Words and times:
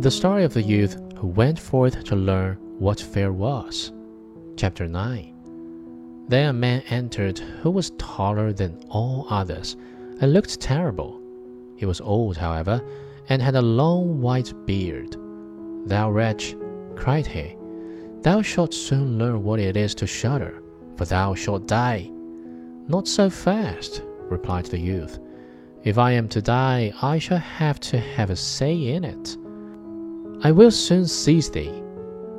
The 0.00 0.10
story 0.10 0.44
of 0.44 0.54
the 0.54 0.62
youth 0.62 0.98
who 1.18 1.26
went 1.26 1.58
forth 1.58 2.04
to 2.04 2.16
learn 2.16 2.56
what 2.78 2.98
fear 2.98 3.34
was. 3.34 3.92
Chapter 4.56 4.88
9 4.88 6.24
Then 6.26 6.48
a 6.48 6.52
man 6.54 6.82
entered 6.88 7.38
who 7.38 7.70
was 7.70 7.90
taller 7.98 8.50
than 8.54 8.82
all 8.88 9.26
others 9.28 9.76
and 10.22 10.32
looked 10.32 10.58
terrible. 10.58 11.20
He 11.76 11.84
was 11.84 12.00
old, 12.00 12.38
however, 12.38 12.82
and 13.28 13.42
had 13.42 13.56
a 13.56 13.60
long 13.60 14.22
white 14.22 14.54
beard. 14.64 15.16
Thou 15.84 16.10
wretch, 16.10 16.56
cried 16.96 17.26
he, 17.26 17.58
thou 18.22 18.40
shalt 18.40 18.72
soon 18.72 19.18
learn 19.18 19.44
what 19.44 19.60
it 19.60 19.76
is 19.76 19.94
to 19.96 20.06
shudder, 20.06 20.62
for 20.96 21.04
thou 21.04 21.34
shalt 21.34 21.68
die. 21.68 22.10
Not 22.88 23.06
so 23.06 23.28
fast, 23.28 24.02
replied 24.30 24.64
the 24.64 24.80
youth. 24.80 25.18
If 25.84 25.98
I 25.98 26.12
am 26.12 26.26
to 26.28 26.40
die, 26.40 26.90
I 27.02 27.18
shall 27.18 27.36
have 27.36 27.78
to 27.80 28.00
have 28.00 28.30
a 28.30 28.36
say 28.36 28.94
in 28.94 29.04
it. 29.04 29.36
I 30.42 30.52
will 30.52 30.70
soon 30.70 31.06
seize 31.06 31.50
thee, 31.50 31.82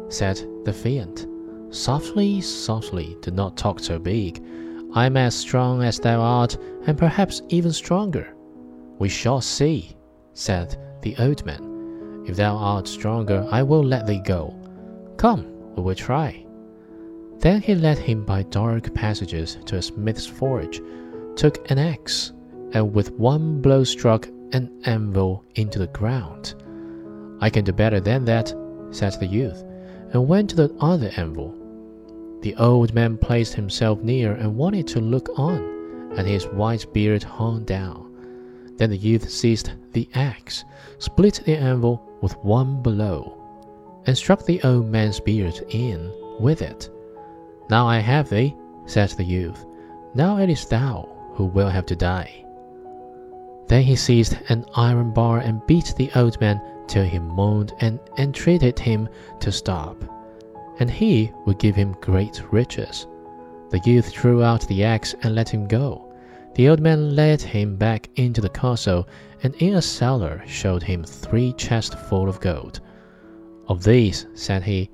said 0.09 0.43
the 0.65 0.73
fiend. 0.73 1.27
Softly, 1.69 2.41
softly, 2.41 3.15
do 3.21 3.29
not 3.29 3.55
talk 3.55 3.79
so 3.79 3.99
big. 3.99 4.43
I 4.93 5.05
am 5.05 5.17
as 5.17 5.35
strong 5.35 5.83
as 5.83 5.99
thou 5.99 6.19
art, 6.19 6.57
and 6.87 6.97
perhaps 6.97 7.43
even 7.49 7.71
stronger. 7.71 8.33
We 8.97 9.07
shall 9.07 9.39
see, 9.39 9.95
said 10.33 10.75
the 11.01 11.15
old 11.19 11.45
man. 11.45 12.23
If 12.27 12.37
thou 12.37 12.57
art 12.57 12.87
stronger, 12.87 13.47
I 13.51 13.61
will 13.61 13.83
let 13.83 14.07
thee 14.07 14.21
go. 14.25 14.55
Come, 15.17 15.45
we 15.75 15.83
will 15.83 15.95
try. 15.95 16.43
Then 17.37 17.61
he 17.61 17.75
led 17.75 17.99
him 17.99 18.25
by 18.25 18.43
dark 18.43 18.93
passages 18.95 19.57
to 19.65 19.77
a 19.77 19.81
smith's 19.81 20.25
forge, 20.25 20.81
took 21.35 21.69
an 21.71 21.77
axe, 21.77 22.33
and 22.73 22.93
with 22.93 23.11
one 23.11 23.61
blow 23.61 23.83
struck 23.83 24.27
an 24.53 24.71
anvil 24.85 25.45
into 25.55 25.77
the 25.77 25.87
ground. 25.87 26.55
I 27.41 27.49
can 27.49 27.65
do 27.65 27.73
better 27.73 27.99
than 27.99 28.23
that, 28.25 28.53
said 28.91 29.19
the 29.19 29.25
youth, 29.25 29.63
and 30.13 30.27
went 30.27 30.51
to 30.51 30.55
the 30.55 30.75
other 30.79 31.11
anvil. 31.17 31.57
The 32.41 32.55
old 32.55 32.93
man 32.93 33.17
placed 33.17 33.55
himself 33.55 34.01
near 34.01 34.33
and 34.33 34.55
wanted 34.55 34.87
to 34.87 35.01
look 35.01 35.29
on, 35.37 36.13
and 36.17 36.27
his 36.27 36.45
white 36.45 36.85
beard 36.93 37.23
hung 37.23 37.63
down. 37.65 38.07
Then 38.77 38.89
the 38.89 38.97
youth 38.97 39.29
seized 39.29 39.71
the 39.91 40.07
axe, 40.13 40.65
split 40.99 41.41
the 41.45 41.57
anvil 41.57 42.01
with 42.21 42.33
one 42.37 42.81
blow, 42.81 43.37
and 44.05 44.17
struck 44.17 44.45
the 44.45 44.61
old 44.63 44.85
man's 44.87 45.19
beard 45.19 45.59
in 45.69 46.11
with 46.39 46.61
it. 46.61 46.89
Now 47.69 47.87
I 47.87 47.99
have 47.99 48.29
thee, 48.29 48.55
said 48.85 49.09
the 49.11 49.23
youth. 49.23 49.65
Now 50.13 50.37
it 50.37 50.49
is 50.49 50.65
thou 50.65 51.09
who 51.33 51.45
will 51.45 51.69
have 51.69 51.85
to 51.87 51.95
die. 51.95 52.45
Then 53.67 53.83
he 53.83 53.95
seized 53.95 54.37
an 54.49 54.65
iron 54.75 55.13
bar 55.13 55.39
and 55.39 55.65
beat 55.65 55.93
the 55.95 56.11
old 56.15 56.39
man 56.41 56.59
till 56.91 57.05
he 57.05 57.19
moaned 57.19 57.73
and 57.79 58.01
entreated 58.17 58.77
him 58.77 59.07
to 59.39 59.49
stop, 59.49 59.95
and 60.79 60.91
he 60.91 61.31
would 61.45 61.57
give 61.57 61.73
him 61.73 61.95
great 62.01 62.43
riches. 62.51 63.07
The 63.69 63.79
youth 63.85 64.09
threw 64.09 64.43
out 64.43 64.67
the 64.67 64.83
axe 64.83 65.15
and 65.23 65.33
let 65.33 65.47
him 65.47 65.69
go. 65.69 66.13
The 66.55 66.67
old 66.67 66.81
man 66.81 67.15
led 67.15 67.41
him 67.41 67.77
back 67.77 68.09
into 68.17 68.41
the 68.41 68.49
castle, 68.49 69.07
and 69.41 69.55
in 69.55 69.75
a 69.75 69.81
cellar 69.81 70.43
showed 70.45 70.83
him 70.83 71.05
three 71.05 71.53
chests 71.53 71.95
full 72.09 72.27
of 72.27 72.41
gold. 72.41 72.81
Of 73.69 73.85
these, 73.85 74.27
said 74.33 74.61
he, 74.61 74.89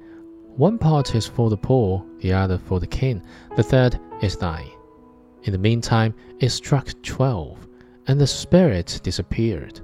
one 0.55 0.77
part 0.77 1.15
is 1.15 1.25
for 1.25 1.49
the 1.49 1.57
poor, 1.57 2.05
the 2.19 2.31
other 2.31 2.59
for 2.59 2.79
the 2.79 2.85
king, 2.85 3.23
the 3.55 3.63
third 3.63 3.99
is 4.21 4.37
thine. 4.37 4.69
In 5.43 5.51
the 5.51 5.57
meantime, 5.57 6.13
it 6.39 6.49
struck 6.49 6.89
twelve 7.01 7.67
and 8.05 8.21
the 8.21 8.27
spirit 8.27 8.99
disappeared. 9.01 9.81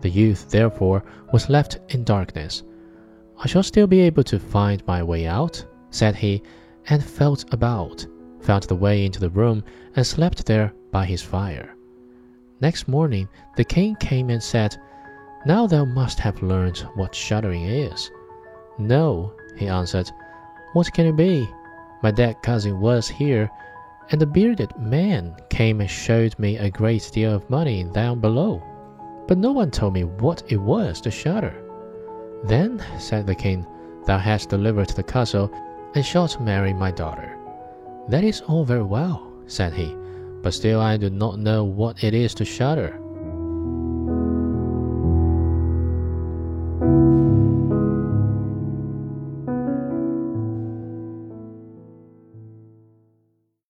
The 0.00 0.10
youth, 0.10 0.50
therefore, 0.50 1.04
was 1.32 1.48
left 1.48 1.78
in 1.88 2.04
darkness. 2.04 2.62
I 3.38 3.46
shall 3.46 3.62
still 3.62 3.86
be 3.86 4.00
able 4.00 4.24
to 4.24 4.38
find 4.38 4.86
my 4.86 5.02
way 5.02 5.26
out, 5.26 5.64
said 5.90 6.14
he, 6.14 6.42
and 6.88 7.02
felt 7.02 7.52
about, 7.52 8.06
found 8.40 8.64
the 8.64 8.74
way 8.74 9.04
into 9.04 9.20
the 9.20 9.30
room, 9.30 9.64
and 9.94 10.06
slept 10.06 10.46
there 10.46 10.72
by 10.90 11.04
his 11.04 11.22
fire. 11.22 11.74
Next 12.60 12.88
morning, 12.88 13.28
the 13.56 13.64
king 13.64 13.96
came 13.96 14.30
and 14.30 14.42
said, 14.42 14.76
Now 15.44 15.66
thou 15.66 15.84
must 15.84 16.18
have 16.20 16.42
learned 16.42 16.78
what 16.94 17.14
shuddering 17.14 17.64
is. 17.64 18.10
No, 18.78 19.32
he 19.56 19.68
answered. 19.68 20.10
What 20.72 20.92
can 20.92 21.06
it 21.06 21.16
be? 21.16 21.48
My 22.02 22.10
dead 22.10 22.42
cousin 22.42 22.80
was 22.80 23.08
here 23.08 23.50
and 24.10 24.20
the 24.20 24.26
bearded 24.26 24.76
man 24.78 25.34
came 25.50 25.80
and 25.80 25.90
showed 25.90 26.38
me 26.38 26.56
a 26.58 26.70
great 26.70 27.10
deal 27.12 27.34
of 27.34 27.50
money 27.50 27.84
down 27.84 28.20
below. 28.20 28.62
But 29.26 29.38
no 29.38 29.52
one 29.52 29.70
told 29.70 29.94
me 29.94 30.04
what 30.04 30.42
it 30.48 30.56
was 30.56 31.00
to 31.00 31.10
shudder. 31.10 31.54
Then, 32.44 32.82
said 32.98 33.26
the 33.26 33.34
king, 33.34 33.66
thou 34.04 34.18
hast 34.18 34.50
delivered 34.50 34.90
the 34.90 35.02
castle, 35.02 35.50
and 35.94 36.04
shalt 36.04 36.40
marry 36.40 36.72
my 36.72 36.90
daughter. 36.90 37.36
That 38.08 38.24
is 38.24 38.42
all 38.42 38.64
very 38.64 38.84
well, 38.84 39.32
said 39.46 39.72
he, 39.72 39.94
but 40.42 40.54
still 40.54 40.80
I 40.80 40.96
do 40.96 41.10
not 41.10 41.38
know 41.38 41.64
what 41.64 42.04
it 42.04 42.14
is 42.14 42.34
to 42.34 42.44
shudder. 42.44 43.00